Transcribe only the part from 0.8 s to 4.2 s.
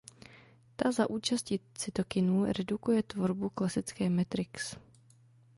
za účasti cytokinů redukuje tvorbu klasické